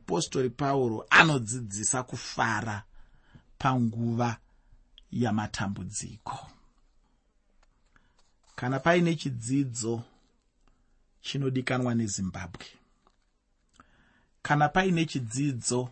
[0.00, 2.82] mupostori pauro anodzidzisa kufara
[3.58, 4.36] panguva
[5.12, 6.46] yamatambudziko.
[8.56, 10.04] Kana paine chidzidzo
[11.20, 12.66] chinodikanwa nezimbabwe
[14.42, 15.90] kana paine chidzidzo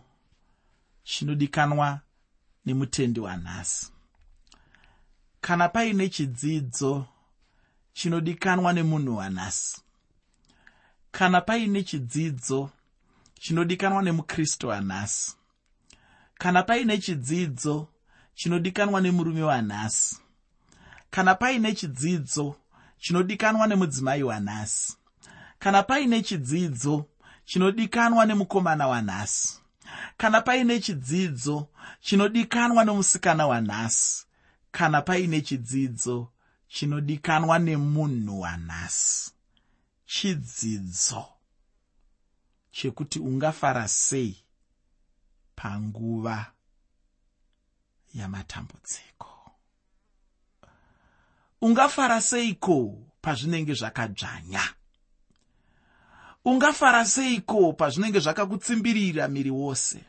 [1.03, 1.99] chinodikanwa
[2.65, 3.91] nemutendi wanhasi
[5.41, 7.05] kana paine chidzidzo
[7.93, 9.81] chinodikanwa nemunhu wanhasi
[11.11, 12.69] kana paine chidzidzo
[13.39, 15.35] chinodikanwa nemukristu wanhasi.
[16.37, 17.87] Kana paine chidzidzo
[18.33, 20.17] chinodikanwa nemurume wanhasi.
[21.09, 22.55] Kana paine chidzidzo
[22.97, 24.97] chinodikanwa nemudzimai wanhasi.
[25.59, 27.05] Kana paine chidzidzo
[27.45, 29.59] chinodikanwa nemukomana wanhasi.
[30.17, 31.67] Kana paine chidzidzo
[32.01, 34.25] chinodikanwa nomusikana wanhasi.
[34.71, 36.31] Kana paine chidzidzo
[36.67, 39.31] chinodikanwa nemunhu wanhasi.
[40.05, 41.38] Chidzidzo
[42.71, 44.37] chekuti ungafara sei
[45.55, 46.45] panguva
[48.13, 49.51] yamatambudziko.
[51.61, 54.61] Ungafara seiko pazvinenge zvakadzvanya?
[56.45, 60.03] Ungafara seiko pazvinenge zvakakutsimbirira miri wose?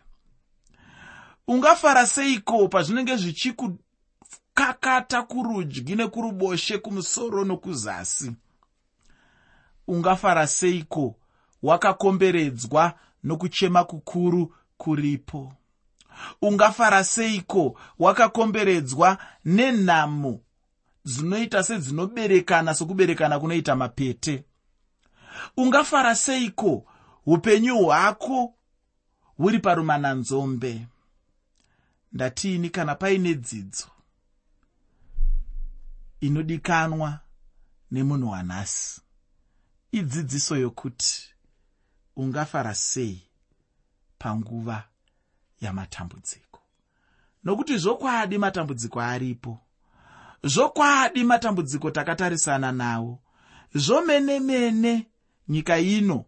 [1.47, 8.33] Ungafara seiko pazvinenge zvichikukakata kurudyi nekuruboshe kumusoro nokuzasi?
[9.87, 11.20] Ungafara seiko
[11.63, 12.95] wakakomberedzwa
[13.25, 15.53] nokuchema kukuru kuripo.
[16.43, 17.81] Ungafara seiko?
[17.99, 20.41] Wakakomberedzwa nenhamo
[21.05, 24.45] dzinoita sedzinoberekana sokuberekana kunoita mapete.
[25.57, 26.87] Ungafara seiko?
[27.27, 28.55] Upenyu hwako
[29.37, 30.87] huri parumananzombe.
[32.13, 33.87] Ndatiini kana paine dzidzo?
[36.21, 37.19] Inodikanwa
[37.91, 39.01] nemunhu wanhasi.
[39.93, 41.35] Idzidziso yokuti
[42.21, 43.23] ungafara sei
[44.19, 44.85] panguva
[45.61, 46.61] yamatambudziko?
[47.45, 49.59] Nokuti zvokwadi matambudziko aripo.
[50.45, 53.19] Zvokwadi matambudziko takatarisana nawo.
[53.75, 55.07] Zvomene mene
[55.49, 56.25] nyika ino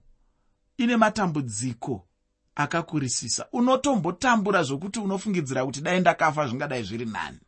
[0.76, 2.06] ine matambudziko
[2.54, 3.46] akakurisisa.
[3.52, 7.40] Unotombotambura zvokuti unofungidzira kuti dai ndakafa zvingadai zviri nani.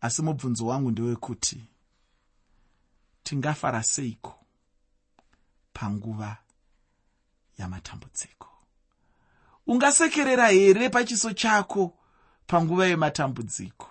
[0.00, 1.64] Asi mubvunzo wangu ndewekuti
[3.22, 4.45] tingafara seiko
[5.76, 6.36] panguva
[7.58, 8.48] yamatambudziko.
[9.66, 11.94] Ungasekerera here pachiso chako
[12.46, 13.90] panguva yematambudziko?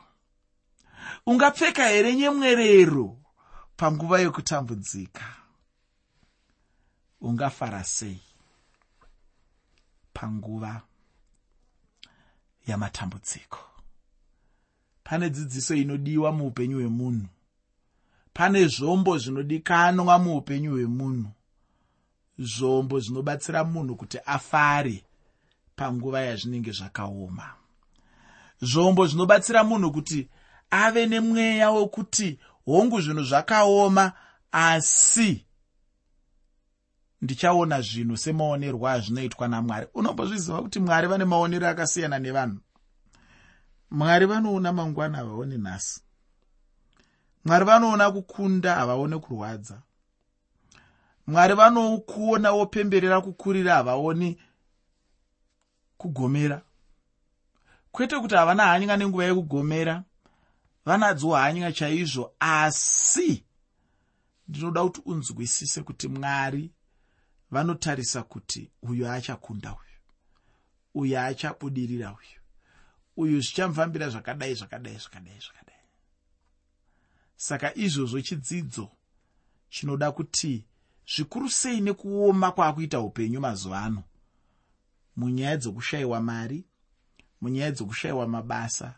[1.26, 3.18] Ungapfeka here nyemwerero
[3.78, 5.26] panguva yokutambudzika?
[7.22, 8.22] Ungafara sei
[10.14, 10.82] panguva
[12.68, 13.60] yamatambudziko?
[15.04, 17.28] Pane dzidziso inodiwa muupenyu hwemunhu.
[18.34, 21.35] Pane zvombo zvinodikanwa muupenyu hwemunhu
[22.40, 25.04] zvombo zvinobatsira munhu kuti afare
[25.76, 27.54] panguva yazvinenge zvakaoma.
[28.62, 30.30] Zvombo zvinobatsira munhu kuti
[30.72, 34.12] ave nemweya wokuti hongu zvinhu zvakaoma
[34.52, 35.46] asi
[37.22, 39.88] ndichaona zvinhu semaonerwo azvinoitwa namwari.
[39.94, 42.60] Unombozviziva kuti mwari vane maonero akasiyana nevanhu?
[43.92, 46.02] Mwari vanoona mangwana havaoni nhasi.
[47.46, 49.82] Mwari vanoona kukunda havaone kurwadza
[51.28, 54.38] mwari vanokuona wopemberera kukurira havaoni
[55.98, 56.62] kugomera.
[57.92, 60.04] Kwete kuti havana hanya nenguva yekugomera.
[60.86, 63.44] Vanadzo hanya chaizvo asi
[64.48, 66.72] ndinoda kuti unzwisise kuti mwari
[67.52, 70.00] vanotarisa kuti uyo achakunda uyu
[70.94, 72.40] uyo achabudirira uyu
[73.18, 75.76] uyu zvichamufambira zvakadai zvakadai zvakadai zvakadai.
[77.36, 78.92] Saka izvozvo chidzidzo
[79.70, 80.66] chinoda kuti
[81.08, 84.04] zvikuru sei nekuoma kwaakuita upenyu mazuva ano?
[85.16, 86.66] Munyaya dzokushayiwa mari
[87.42, 88.96] munyaya dzokushayiwa mabasa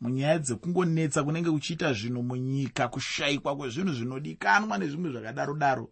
[0.00, 5.90] munyaya dzekungonetsa kunenge kuchiita zvinhu munyika kushayikwa kwezvinhu zvinodikanwa nezvimwe zvakadaro daro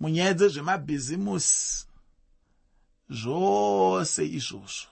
[0.00, 1.86] munyaya dzezvemabhizimusi.
[3.10, 4.88] Zvose izvozvo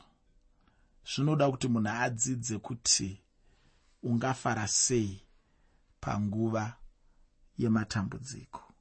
[1.11, 3.21] zvinoda kuti munhu adzidze kuti
[4.03, 5.21] ungafara sei
[6.01, 6.77] panguva
[7.59, 8.72] yematambudziko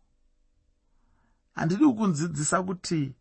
[1.53, 3.13] handidi kukunzidzisa kuti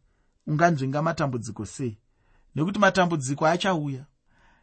[0.46, 1.98] unganzvinga matambudziko sei.
[2.54, 4.06] Nekuti matambudziko achauya.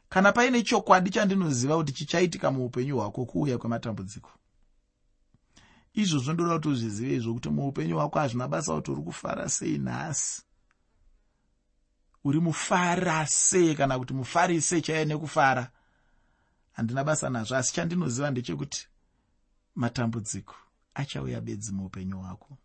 [0.10, 4.30] Kana paine chokwadi chandinoziva kuti chichaitika muupenyu hwako kuuya kwematambudziko.
[5.94, 10.42] Izvozvo ndoda kuti uzvizive izvo kuti muupenyu hwako hazvina basa kuti uri kufara sei nhasi.
[12.24, 15.72] Uri mufara sei kana kuti mufari sei chaiye nekufara
[16.72, 18.88] handina basa nazvo asi chandinoziva ndechekuti
[19.76, 20.56] matambudziko
[20.94, 22.58] achauya bedzi muupenyu hwako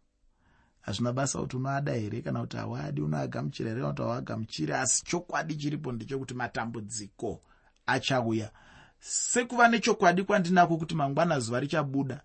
[0.82, 5.56] hazvina basa kuti unoada here kana kuti hawadi unoagamuchira here kana kuti hawagamuchiri asi chokwadi
[5.56, 7.42] chiripo ndechekuti matambudziko
[7.86, 8.50] achauya.
[8.98, 12.22] Sekuva nechokwadi kwandinako kuti mangwana zuva richabuda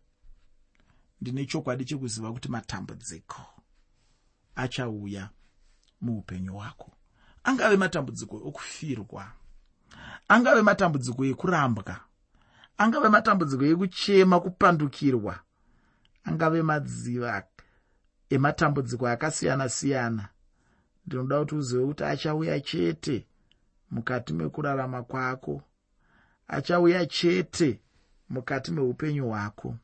[1.22, 3.42] ndine chokwadi chekuziva kuti matambudziko
[4.56, 5.30] achauya
[6.02, 6.92] muupenyu hwako.
[7.44, 9.32] Angave matambudziko okufirwa
[10.28, 12.00] angave matambudziko ekurambwa
[12.78, 15.40] angave matambudziko ekuchema kupandukirwa
[16.28, 17.30] angave madziva
[18.30, 20.30] ematambudziko akasiyana-siyana.
[21.08, 23.26] Ndinoda kuti uzive kuti achauya chete
[23.92, 25.62] mukati mekurarama kwako.
[26.48, 27.80] Achauya chete
[28.30, 29.76] mukati meupenyu hwako.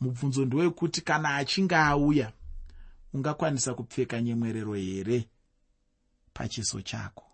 [0.00, 2.32] Mubvunzo ndowekuti kana achinge auya
[3.12, 5.28] ungakwanisa kupfeka nyemwerero here
[6.32, 7.24] pachiso chako?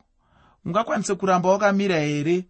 [0.65, 2.45] Ungakwanise kuramba wakamira here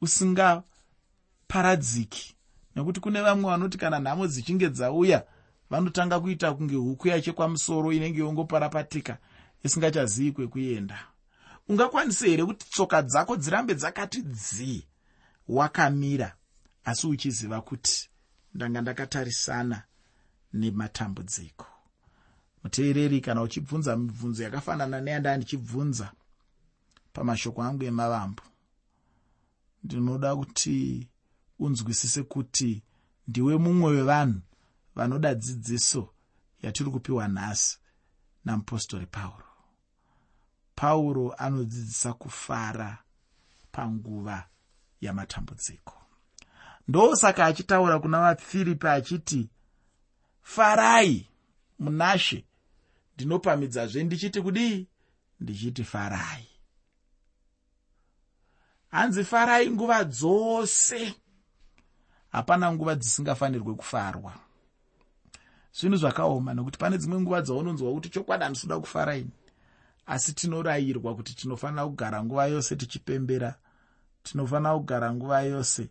[0.00, 2.36] usingaparadziki?
[2.76, 5.24] Nekuti kune vamwe vanoti kana nhamo dzichinge dzauya
[5.72, 9.18] vanotanga kuita kunge huku yachekwamusoro inenge yongoparapatika
[9.62, 11.06] isingachazivi kwekuenda
[11.68, 14.86] ungakwanise here kuti tsoka dzako dzirambe dzakati dzii?
[15.48, 16.36] Wakamira
[16.84, 18.10] asi uchiziva kuti
[18.54, 19.82] ndanga ndakatarisana
[20.52, 21.66] nematambudziko.
[22.64, 26.12] Muteereri kana uchibvunza mibvunzo yakafanana neyandaa ndichibvunza
[27.12, 28.42] pamashoko angu emavambo
[29.84, 31.08] ndinoda kuti
[31.58, 32.82] unzwisise kuti
[33.28, 34.40] ndiwe mumwe wevanhu
[34.94, 36.14] vanoda dzidziso
[36.62, 37.78] yatiri kupiwa nhasi
[38.44, 39.44] namupostori pauro.
[40.74, 42.98] Pauro anodzidzisa kufara
[43.72, 44.48] panguva
[45.00, 46.02] yamatambudziko.
[46.88, 49.50] Ndosaka achitaura kuna vafiripi achiti
[50.42, 51.28] farai
[51.78, 52.44] munashe
[53.14, 54.88] ndinopamidzazve ndichiti kudii
[55.40, 56.48] ndichiti farai.
[58.90, 61.14] Hanzi farai nguva dzose
[62.32, 64.34] hapana nguva dzisingafanirwe kufarwa
[65.72, 69.30] zvinhu zvakaoma nekuti pane dzimwe nguva dzaunonzwa kuti chokwadi handisuda kufaraini
[70.06, 73.54] asi tinorayirwa kuti tinofanira kugara nguva yose tichipembera
[74.22, 75.88] tinofanira kugara nguva yose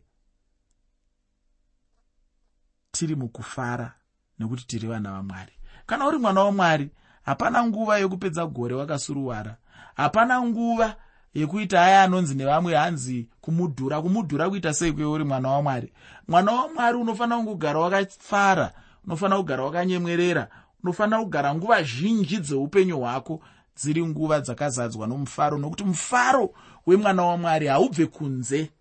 [2.91, 3.93] tiri mukufara
[4.39, 5.53] nekuti tiri vana vamwari.
[5.85, 6.89] Kana uri mwana wamwari
[7.23, 9.57] hapana nguva yekupedza gore wakasuruwara.
[9.95, 10.95] Hapana nguva
[11.33, 15.93] yekuita aya anonzi nevamwe hanzi kumudhura kumudhura kuita sei kuye uri mwana wamwari.
[16.27, 18.73] Mwana wamwari unofanira kungogara wakafara
[19.05, 20.49] unofanira kugara wakanyemwerera
[20.83, 23.41] unofanira kugara nguva zhinji dzeupenyu hwako
[23.75, 26.53] dziri nguva dzakazadzwa nomufaro nokuti mufaro
[26.85, 28.71] wemwana wamwari haubve kunze.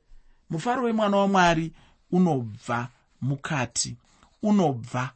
[0.50, 1.72] Mufaro wemwana wamwari
[2.12, 2.88] unobva
[3.20, 3.96] mukati
[4.43, 5.12] unobva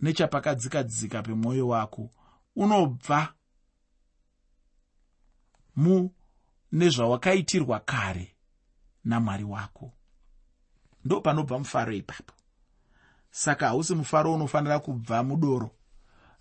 [0.00, 2.10] nechapakadzikadzika pemwoyo wako
[2.56, 3.34] unobva
[5.76, 6.10] mune
[6.90, 8.34] zvawakaitirwa kare
[9.04, 9.92] namwari wako.
[11.04, 12.32] Ndo panobva mufaro ipapo
[13.32, 15.70] saka hausi mufaro unofanira kubva mudoro.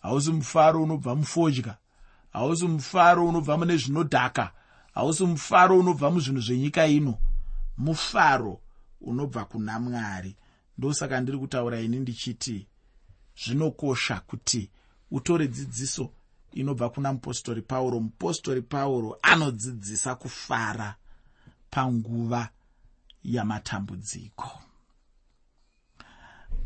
[0.02, 1.78] Hausi mufaro unobva mufodya.
[2.34, 4.52] Hausi mufaro unobva mune zvinodhaka.
[4.94, 7.18] Hausi mufaro unobva muzvinhu zvenyika ino.
[7.78, 8.60] Mufaro
[9.02, 10.36] unobva kuna mwari.
[10.78, 12.68] Ndosaka ndiri kutaura ini ndichiti
[13.46, 14.70] zvinokosha kuti
[15.12, 16.10] utore dzidziso
[16.54, 18.00] inobva kuna mupostori pauro.
[18.00, 20.96] Mupostori pauro anodzidzisa kufara
[21.70, 22.50] panguva
[23.24, 24.60] yamatambudziko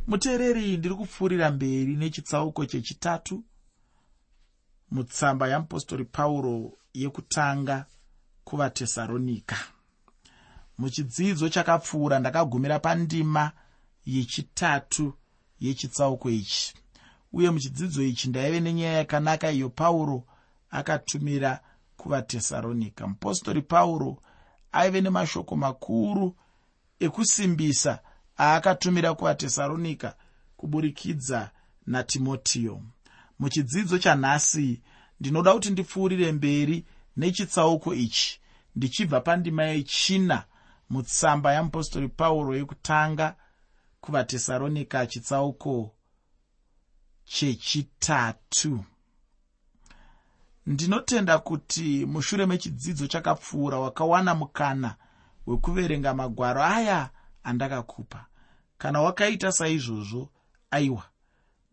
[0.07, 3.43] muteereri ndiri kupfuurira mberi nechitsauko chechitatu.
[4.91, 7.85] Mutsamba yamupostori pauro yekutanga
[8.43, 9.57] kuvatesaronika
[10.77, 13.51] muchidzidzo chakapfuura ndakagumira pandima
[14.05, 15.13] yechitatu
[15.59, 16.73] yechitsauko ichi.
[17.33, 20.23] Uye muchidzidzo ichi ndaive nenyaya yakanaka iyo pauro
[20.69, 21.59] akatumira
[21.97, 24.21] kuvatesaronika mupostori pauro
[24.71, 26.35] aive nemashoko makuru
[26.99, 27.99] ekusimbisa
[28.39, 30.15] aakatumira kuvatesaronika
[30.57, 31.51] kuburikidza
[31.87, 32.81] natimotiyo
[33.39, 34.81] muchidzidzo chanhasi
[35.19, 36.85] ndinoda kuti ndipfuurire mberi
[37.17, 38.39] nechitsauko ichi.
[38.75, 40.43] Ndichibva pandima yechina
[40.89, 43.35] mutsamba yamupostori pauro yekutanga
[44.01, 45.95] kuvatesaronika chitsauko
[47.25, 48.83] chechitatu.
[50.65, 54.95] Ndinotenda kuti mushure mechidzidzo chakapfuura wakawana mukana
[55.47, 57.09] wekuverenga magwaro aya
[57.45, 58.25] andakakupa.
[58.77, 60.29] Kana wakaita saizvozvo
[60.71, 61.03] aiwa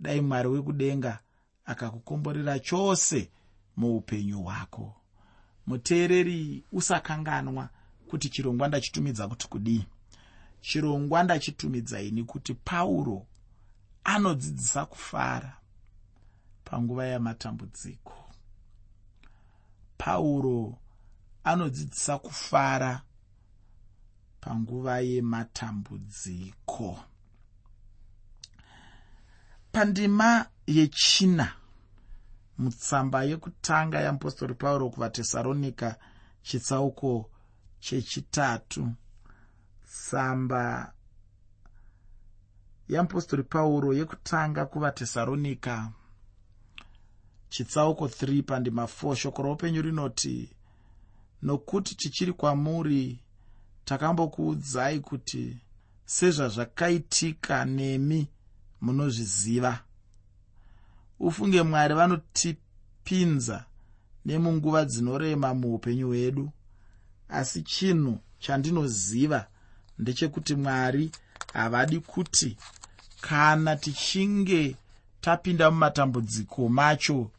[0.01, 1.19] dai mwari wekudenga
[1.65, 3.31] akakukomborera chose
[3.77, 4.95] muupenyu hwako.
[5.67, 7.69] Muteereri usakanganwa
[8.11, 9.87] kuti chirongwa ndachitumidza kuti kudii.
[10.61, 13.27] Chirongwa ndachitumidza ini kuti pauro
[14.05, 15.57] anodzidzisa kufara
[16.65, 18.15] panguva yamatambudziko.
[19.99, 20.79] Pauro
[21.45, 23.03] anodzidzisa kufara
[24.43, 26.99] panguva yematambudziko.
[29.73, 31.53] Pandima yechina
[32.59, 35.97] mutsamba yekutanga yeapostori pauro kuvatesaronika
[36.43, 37.31] chitsauko
[37.81, 38.93] chechitatu.
[39.87, 40.93] Tsamba
[42.89, 45.93] yeapostori pauro yekutanga kuvatesaronika
[47.49, 50.51] chitsauko 3 pandima 4 shoko roupenyu rinoti
[51.43, 53.22] nokuti tichiri kwamuri
[53.85, 55.57] takambokuudzai kuti
[56.05, 58.29] sezvazvakaitika nemi
[58.81, 59.81] munozviziva.
[61.21, 63.65] Ufunge mwari vanotipinza
[64.25, 66.51] nemunguva dzinorema muupenyu hwedu
[67.29, 69.47] asi chinhu chandinoziva
[69.99, 71.11] ndechekuti mwari
[71.53, 72.57] havadi kuti
[73.21, 74.77] kana tichinge
[75.21, 77.31] tapinda mumatambudziko macho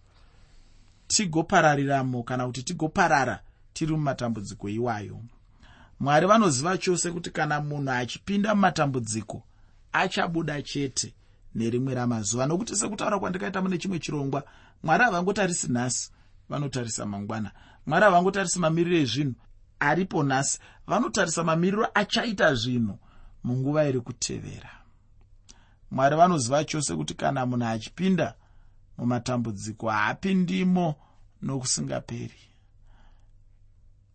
[1.08, 3.40] tigoparariramo kana kuti tigoparara
[3.74, 5.18] tiri mumatambudziko iwayo
[6.04, 9.44] mwari vanoziva chose kuti kana munhu achipinda mumatambudziko
[9.94, 11.14] achabuda chete
[11.56, 12.46] nerimwe ramazuva.
[12.46, 14.44] Nokuti sekutaura kwandikaita mune chimwe chirongwa
[14.84, 16.12] mwari havangotarisi nhasi
[16.50, 17.52] vanotarisa mangwana.
[17.86, 19.36] Mwari havangotarisi mamiriro ezvinhu
[19.80, 20.60] aripo nhasi.
[20.88, 23.00] Vanotarisa mamiriro achaita zvinhu
[23.44, 24.70] munguva iri kutevera.
[25.92, 28.36] Mwari vanoziva chose kuti kana munhu achipinda
[28.98, 30.96] mumatambudziko haapindimo
[31.42, 32.53] nokusingaperi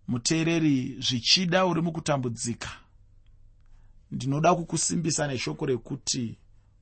[0.08, 2.68] muteereri zvichida uri mukutambudzika
[4.10, 6.38] ndinoda kukusimbisa neshoko rekuti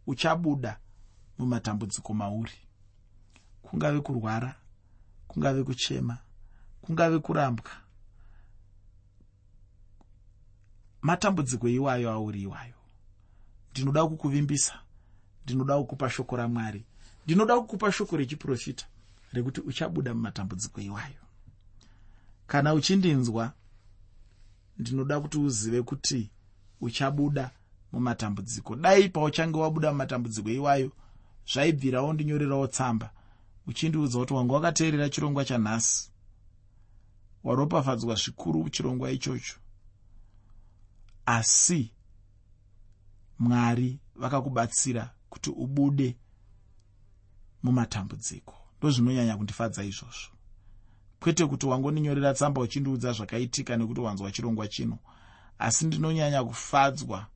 [0.07, 0.79] uchabuda
[1.39, 2.53] mumatambudziko mauri.
[3.63, 4.55] Kungave kurwara
[5.29, 6.19] kungave kuchema
[6.83, 7.71] kungave kurambwa.
[11.03, 12.75] Matambudziko iwayo auri iwayo.
[13.71, 14.79] Ndinoda kukuvimbisa
[15.45, 16.85] ndinoda kukupa shoko ramwari
[17.25, 18.87] ndinoda kukupa shoko rechiprofita
[19.33, 21.26] rekuti uchabuda mumatambudziko iwayo
[22.47, 23.53] kana uchindinzwa
[24.79, 26.31] ndinoda kuti uzive kuti
[26.81, 27.51] uchabuda
[27.93, 28.77] mumatambudziko.
[28.77, 30.93] Dai pauchange wabuda mumatambudziko iwayo
[31.53, 33.11] zvaibvirawo ndinyorerawo tsamba.
[33.67, 36.11] Uchindiudza kuti wanga wakateerera chirongwa chanhasi.
[37.45, 39.55] Waropafadzwa zvikuru chirongwa ichocho.
[41.27, 41.91] Asi
[43.39, 46.17] mwari vakakubatsira kuti ubude
[47.63, 48.55] mumatambudziko.
[48.79, 50.36] Ndozvinonyanya kundifadza izvozvo
[51.21, 54.99] kwete kuti wangoninyorera tsamba uchindiudza zvakaitika nekuti wanzwa chirongwa chino.
[55.59, 57.27] Asi ndinonyanya kufadzwa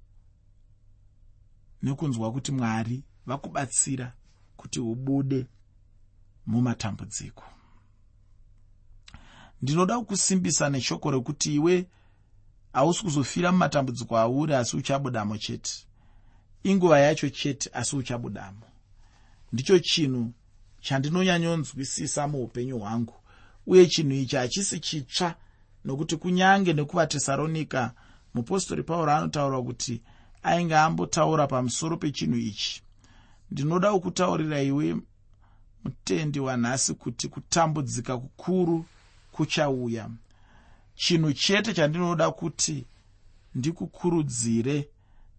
[1.82, 4.12] nekunzwa kuti mwari vakubatsira
[4.56, 5.46] kuti ubude
[6.46, 7.44] mumatambudziko.
[9.62, 11.86] Ndinoda kukusimbisa neshoko rekuti iwe
[12.72, 15.72] hausi kuzofira mumatambudziko auri asi uchabudamo chete.
[16.62, 18.62] Inguva yacho chete asi uchabudamo.
[19.52, 20.32] Ndicho chinhu
[20.80, 23.19] chandinonyanyonzwisisa muupenyu hwangu
[23.70, 25.34] uye chinhu ichi hachisi chitsva
[25.84, 27.94] nokuti kunyange nekuvatesaronika
[28.34, 30.02] mupostori pauro anotaura kuti
[30.42, 32.82] ainge ambotaura pamusoro pechinhu ichi.
[33.50, 34.96] Ndinoda kukutaurira iwe
[35.84, 38.84] mutendi wanhasi kuti kutambudzika kukuru
[39.32, 40.10] kuchauya.
[40.94, 42.86] Chinhu chete chandinoda kuti
[43.54, 44.88] ndikukurudzire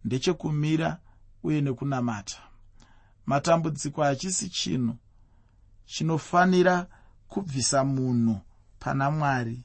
[0.05, 0.99] ndechekumira
[1.43, 2.37] uye nekunamata.
[3.25, 4.95] Matambudziko hachisi chinhu
[5.85, 6.87] chinofanira
[7.31, 8.39] kubvisa munhu
[8.79, 9.63] pana mwari.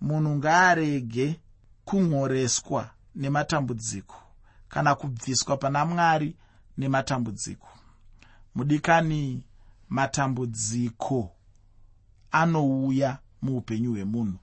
[0.00, 1.40] Munhu ngaarege
[1.84, 4.16] kunhoreswa nematambudziko
[4.68, 6.36] kana kubviswa pana mwari
[6.78, 7.68] nematambudziko.
[8.54, 9.44] Mudikani
[9.88, 11.30] matambudziko
[12.30, 14.38] anouya muupenyu hwemunhu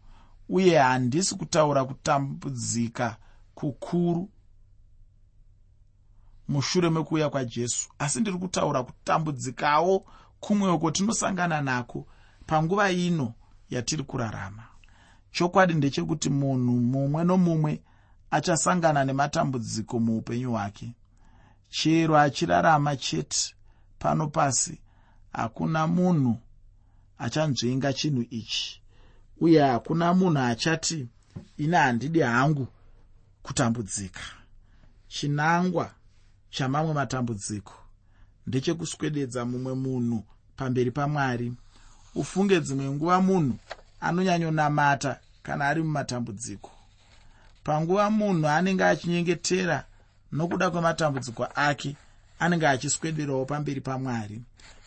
[0.49, 3.17] uye handisi kutaura kutambudzika
[3.55, 4.29] kukuru
[6.47, 10.05] mushure mekuuya kwajesu asi ndiri kutaura kutambudzikawo
[10.39, 12.07] kumweko tinosangana nako
[12.49, 13.33] panguva ino
[13.69, 14.63] yatiri kurarama.
[15.31, 17.81] Chokwadi ndechekuti munhu mumwe nomumwe
[18.31, 20.87] achasangana nematambudziko muupenyu hwake.
[21.69, 23.55] Chero achirarama chete.
[23.99, 24.81] Pano pasi
[25.33, 26.37] hakuna munhu
[27.17, 28.81] achanzvenga chinhu ichi.
[29.41, 31.07] Uye hakuna munhu achati
[31.57, 32.67] ine handidi hangu
[33.43, 34.21] kutambudzika.
[35.07, 35.91] Chinangwa
[36.49, 37.73] chamamwe matambudziko.
[38.47, 40.23] Ndechekuswededza mumwe munhu
[40.55, 41.53] pamberi pamwari
[42.15, 43.57] ufunge dzimwe nguva munhu
[44.01, 46.71] anonyanyonamata kana ari mumatambudziko.
[47.63, 49.85] Panguva munhu anenge achinyengetera
[50.31, 51.95] nokuda kwematambudziko ake
[52.39, 54.41] anenge achiswederawo pamberi pamwari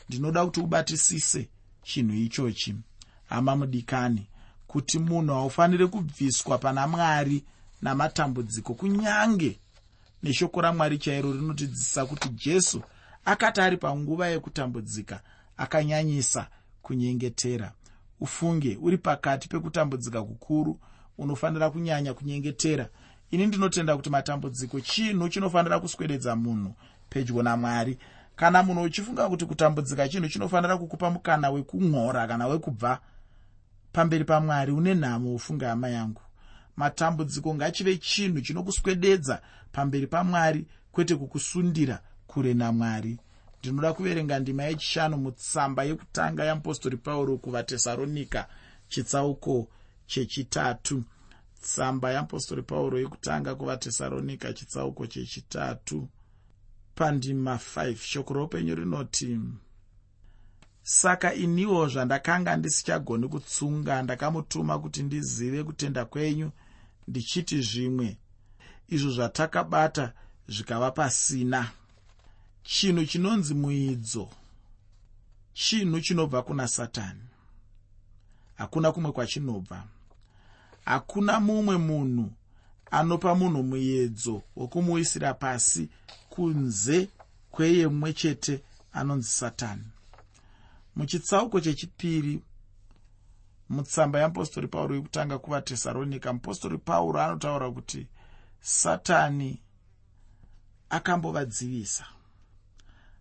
[0.09, 1.49] ndinoda kuti ubatisise
[1.83, 2.75] chinhu ichochi.
[3.29, 4.27] Hama mudikani
[4.67, 7.45] kuti munhu haufaniri kubviswa pana mwari
[7.83, 9.59] namatambudziko kunyange
[10.23, 12.83] neshoko ramwari chairo rinotidzidzisa kuti jesu
[13.25, 15.21] akati ari panguva yekutambudzika
[15.57, 16.47] akanyanyisa
[16.83, 17.73] kunyengetera.
[18.21, 20.79] Ufunge uri pakati pekutambudzika kukuru
[21.19, 22.89] unofanira kunyanya kunyengetera.
[23.31, 26.75] Ini ndinotenda kuti matambudziko chinhu chinofanira kuswededza munhu
[27.09, 27.99] pedyo namwari.
[28.37, 33.01] Kana munhu uchifunga kuti kutambudzika chinhu chinofanira kukupa mukana wekunhora kana wekubva
[33.93, 36.21] pamberi pamwari une nhamo ufunga hama yangu
[36.77, 43.19] matambudziko ngachive chinhu chinokuswededza pamberi pamwari kwete kukusundira kure namwari
[43.63, 48.49] ndinoda kuverenga ndima yechishanu mutsamba yekutanga yamupostori pauro kuvatesaronika
[48.89, 49.69] chitsauko
[50.07, 51.05] chechitatu.
[51.61, 56.09] Tsamba yamupostori pauro yekutanga kuvatesaronika chitsauko chechitatu.
[56.95, 59.41] Pandima 5 shoko roupenyu rinoti
[60.83, 66.51] saka iniwo zvandakanga ndisichagoni kutsunga ndakamutuma kuti ndizive kutenda kwenyu
[67.09, 68.17] ndichiti zvimwe.
[68.89, 70.13] Izvo zvatakabata
[70.49, 71.71] zvikava pasina
[72.63, 74.29] chinhu chinonzi muidzo
[75.53, 77.21] chinhu chinobva kuna satani.
[78.55, 79.85] Hakuna kumwe kwachinobva.
[80.85, 82.33] Hakuna mumwe munhu
[82.91, 85.89] anopa munhu muedzo wokumuisira pasi
[86.31, 87.09] kunze
[87.51, 89.85] kweye mumwe chete anonzi satani.
[90.97, 92.43] Muchitsauko chechipiri
[93.69, 98.07] mutsamba yeapostori pauro yekutanga kuvatesaronika mupostori pauro anotaura kuti
[98.61, 99.61] satani
[100.91, 102.05] akambovadzivisa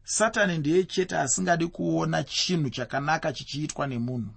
[0.04, 4.30] satani ndiye chete asingadi kuona chinhu chakanaka chichiitwa nemunhu.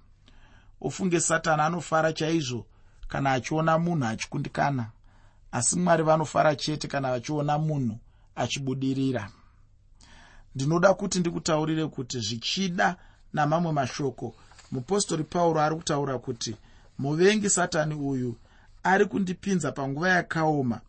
[0.80, 2.66] Ufunge satani anofara chaizvo
[3.08, 4.86] kana achiona munhu achikundikana
[5.52, 7.98] asi mwari vanofara chete kana vachiona munhu
[8.36, 9.30] achibudirira.
[10.54, 12.96] Ndinoda kuti ndikutaurire kuti zvichida
[13.32, 14.34] namamwe mashoko
[14.72, 16.56] mupostori pauro ari kutaura kuti
[16.98, 18.36] muvengi satani uyu
[18.82, 20.80] ari kundipinza panguva yakaoma.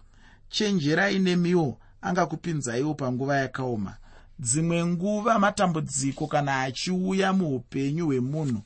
[0.50, 3.98] Chenjerai nemiwo angakupinzaiwo panguva yakaoma
[4.40, 8.62] dzimwe nguva matambudziko kana achiuya muupenyu hwemunhu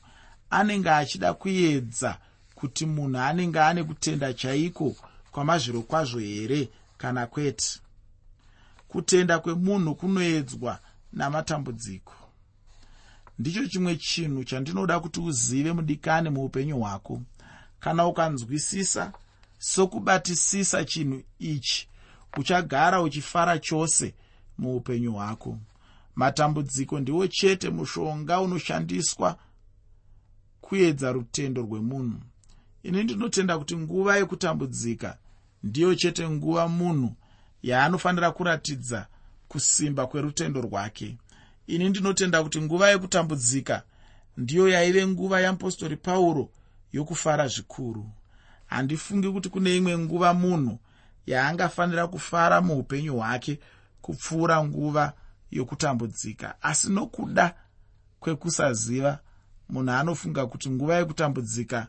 [0.50, 2.18] anenge achida kuedza
[2.54, 4.96] kuti munhu anenge ane kutenda chaiko
[5.30, 7.80] kwamazviro kwazvo here kana kwete.
[8.88, 10.78] Kutenda kwemunhu kunoedzwa
[11.12, 12.12] namatambudziko.
[13.38, 17.22] Ndicho chimwe chinhu chandinoda kuti uzive mudikani muupenyu hwako.
[17.80, 19.12] Kana ukanzwisisa
[19.58, 21.88] sokubatisisa chinhu ichi
[22.36, 24.14] uchagara uchifara chose
[24.60, 25.58] muupenyu hwako.
[26.14, 29.36] Matambudziko ndiwo chete mushonga unoshandiswa
[30.60, 32.20] kuedza rutendo rwemunhu.
[32.82, 35.18] Ini ndinotenda kuti nguva yekutambudzika
[35.62, 37.14] ndiyo chete nguva munhu
[37.62, 39.06] yaanofanira kuratidza
[39.48, 41.16] kusimba kwerutendo rwake.
[41.66, 43.82] Ini ndinotenda kuti nguva yekutambudzika
[44.36, 46.50] ndiyo yaive nguva yeapostori pauro
[46.92, 48.06] yokufara zvikuru.
[48.66, 50.78] Handifungi kuti kune imwe nguva munhu
[51.26, 53.58] yaangafanira kufara muupenyu hwake
[54.02, 55.12] kupfuura nguva
[55.50, 56.54] yokutambudzika.
[56.62, 57.54] Asi nokuda
[58.20, 59.18] kwekusaziva
[59.68, 61.86] munhu anofunga kuti nguva yekutambudzika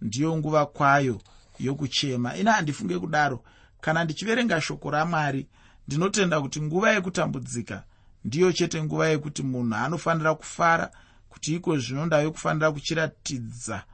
[0.00, 1.20] ndiyo nguva kwayo
[1.58, 2.36] yokuchema.
[2.36, 3.44] Ina handifunge kudaro.
[3.80, 5.48] Kana ndichiverenga shoko ramwari
[5.88, 7.84] ndinotenda kuti nguva yekutambudzika
[8.24, 10.90] ndiyo chete nguva yekuti munhu anofanira kufara
[11.28, 13.84] kuti iko zvino ndave kufanira kuchiratidza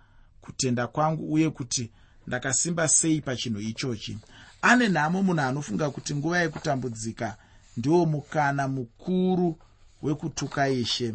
[0.40, 1.92] kutenda kwangu uye kuti
[2.26, 4.18] ndakasimba sei pachinhu ichochi.
[4.62, 7.37] Ane nhamo munhu anofunga kuti nguva yekutambudzika
[7.81, 9.59] ndiwo mukana mukuru
[10.03, 11.14] wekutuka ishe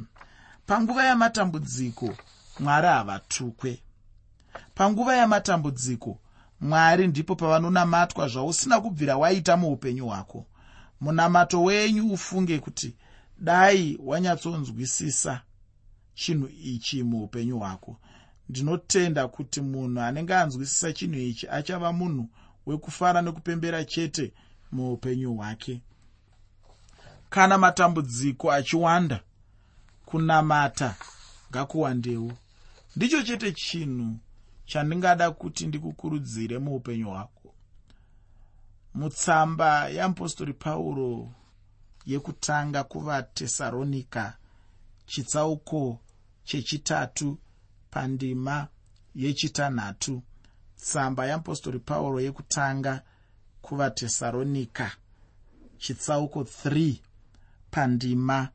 [0.65, 2.17] panguva yamatambudziko
[2.59, 3.81] mwari havatukwe.
[4.75, 6.19] Panguva yamatambudziko
[6.61, 10.45] mwari ndipo pavanonamatwa zvausina kubvira waita muupenyu hwako.
[11.01, 12.95] Munamato wenyu ufunge kuti
[13.39, 15.41] dai wanyatsonzwisisa
[16.15, 17.99] chinhu ichi muupenyu hwako.
[18.49, 22.29] Ndinotenda kuti munhu anenge anzwisisa chinhu ichi achava munhu
[22.65, 24.33] wekufara nekupembera chete
[24.71, 25.81] muupenyu hwake
[27.29, 29.19] kana matambudziko achiwanda
[30.05, 30.95] kunamata
[31.51, 32.31] ngakuwandewo.
[32.95, 34.17] Ndicho chete chinhu
[34.65, 37.53] chandingada kuti ndikukurudzire muupenyu hwako.
[38.93, 41.31] Mutsamba yeapostori pauro
[42.05, 44.37] yekutanga kuvatesaronika
[45.05, 45.99] chitsauko
[46.43, 47.37] chechitatu
[47.91, 48.67] pandima
[49.15, 50.21] yechitanhatu.
[50.75, 53.01] Tsamba yeapostori pauro yekutanga
[53.61, 54.91] kuvatesaronika
[55.77, 56.95] chitsauko 3
[57.75, 58.49] pandima.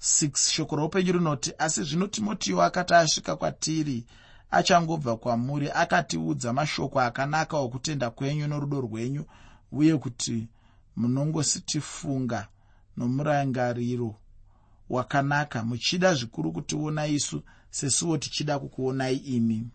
[0.00, 4.04] 6 shoko roupenyu rinoti asi zvino timotiwo akati asvika kwatiri
[4.50, 9.24] achangobva kwamuri akatiudza mashoko akanaka okutenda kwenyu norudo rwenyu
[9.72, 10.48] uye kuti
[10.96, 12.48] munongositifunga
[12.96, 14.14] nomurangariro
[14.90, 15.64] wakanaka.
[15.64, 19.68] Muchida zvikuru kutiona isu sesuwo tichida kukuonai imi.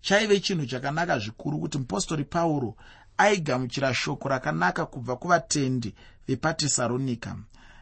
[0.00, 2.76] Chaive chinhu chakanaka zvikuru kuti mupostori pauro
[3.16, 5.94] aigamuchira shoko rakanaka kubva kuvatendi
[6.28, 7.36] vepatesaronika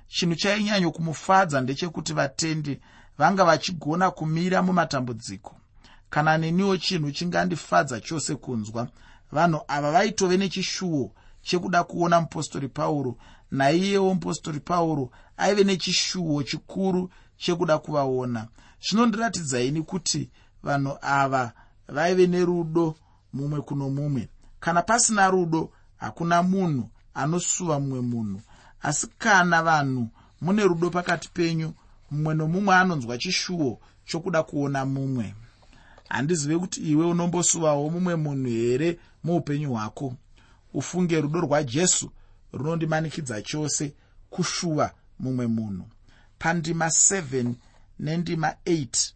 [0.08, 2.80] chinhu chainyanya kumufadza ndechekuti vatendi
[3.18, 5.56] vanga vachigona kumira mumatambudziko.
[6.10, 8.88] Kana neniwo chinhu chingandifadza chose kunzwa
[9.32, 13.16] vanhu ava vaitove nechishuwo chekuda kuona mupostori pauro
[13.50, 18.48] naiyewo mupostori pauro aive nechishuwo chikuru chekuda kuvaona.
[18.88, 20.30] Zvinondiratidza ini kuti
[20.62, 21.52] vanhu ava
[21.88, 22.94] vaive nerudo
[23.32, 24.28] mumwe kuno mumwe.
[24.60, 28.40] Kana pasina rudo hakuna munhu anosuva mumwe munhu
[28.82, 30.08] asi kana vanhu
[30.40, 31.74] mune rudo pakati penyu
[32.10, 35.34] mumwe nomumwe anonzwa chishuwo chokuda kuona mumwe.
[36.08, 40.14] Handizive kuti iwe unombosuvawo mumwe munhu here muupenyu hwako?
[40.74, 42.10] Ufunge rudo rwajesu
[42.52, 43.94] runondimanikidza chose
[44.30, 45.84] kushuva mumwe munhu.
[46.38, 47.52] Pandima 7
[47.98, 49.12] nendima 8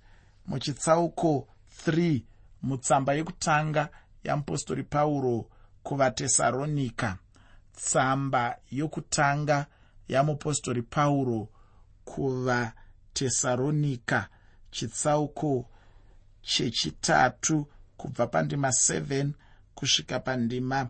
[0.47, 1.49] muchitsauko
[1.87, 2.21] 3
[2.63, 3.89] mutsamba yekutanga
[4.25, 5.47] yamupostori pauro
[5.83, 7.19] kuvatesaronika
[7.77, 9.67] tsamba yokutanga
[10.09, 11.49] yamupostori pauro
[12.05, 14.29] kuvatesaronika
[14.71, 15.67] chitsauko
[16.43, 19.31] chechitatu kubva pandima 7
[19.75, 20.89] kusvika pandima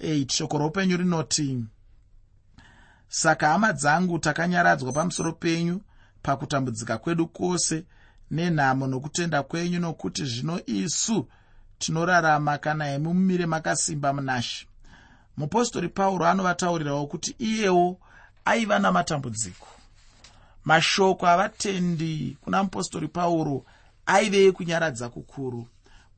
[0.00, 1.64] 8 shoko roupenyu rinoti
[3.08, 5.80] saka hama dzangu takanyaradzwa pamusoro penyu
[6.22, 7.84] pakutambudzika kwedu kwose
[8.30, 11.28] nenhamo nokutenda kwenyu nokuti zvino isu
[11.78, 14.66] tinorarama kana imi mumire makasimba munashe
[15.36, 17.98] mupostori pauro anovataurirawo kuti iyewo
[18.44, 19.66] aiva namatambudziko.
[20.64, 23.64] Mashoko avatendi kuna mupostori pauro
[24.06, 25.66] aive ekunyaradza kukuru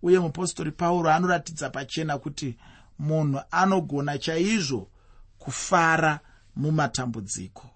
[0.02, 2.56] uye mupostori pauro anoratidza pachena kuti
[2.98, 4.88] munhu anogona chaizvo
[5.38, 6.20] kufara
[6.56, 7.70] mumatambudziko.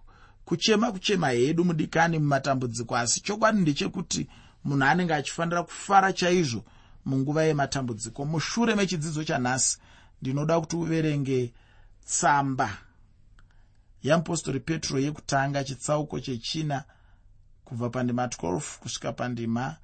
[0.44, 4.28] Kuchema kuchema hedu mudikani mumatambudziko asi chokwadi ndechekuti
[4.64, 6.64] munhu anenge achifanira kufara chaizvo
[7.04, 8.24] munguva yematambudziko.
[8.24, 9.78] Mushure mechidzidzo chanhasi
[10.20, 11.52] ndinoda kuti uverenge
[12.04, 12.78] tsamba
[14.02, 16.84] yamupostori petro yekutanga chitsauko chechina
[17.64, 19.76] kubva pandima 12 kusvika pandima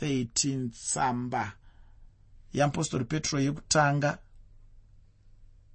[0.00, 1.52] 13 tsamba.
[2.52, 4.18] Yamupostori petro yekutanga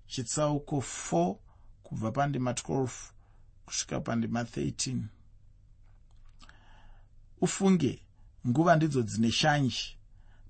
[0.07, 1.35] chitsauko 4
[1.83, 2.89] kubva pandima 12
[3.65, 5.01] kusvika pandima 13
[7.41, 8.01] ufunge
[8.47, 9.97] nguva ndidzo dzine shanji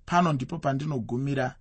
[0.05, 1.55] pano ndipo pandinogumira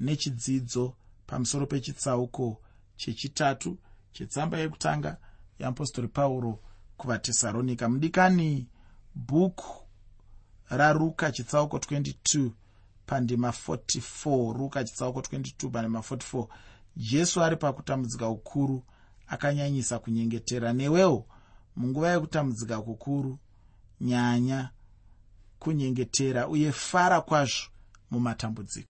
[0.00, 2.60] nechidzidzo pamusoro pechitsauko
[2.96, 3.78] chechitatu
[4.12, 5.16] chetsamba yekutanga
[5.58, 6.60] yeapostori pauro
[6.96, 8.68] kuvatesaronika mudikani
[9.14, 9.84] bhuku
[10.70, 12.50] raruka chitsauko 22
[13.06, 16.46] pandima 44 ruka chitsauko 22 pandima 44
[16.96, 18.82] jesu ari pakutambudzika kukuru
[19.26, 20.72] akanyanyisa kunyengetera.
[20.72, 21.26] Newewo
[21.76, 23.38] munguva yekutambudzika kukuru
[24.00, 24.70] nyanya
[25.58, 27.68] kunyengetera uye fara kwazvo
[28.10, 28.82] mumatambudziko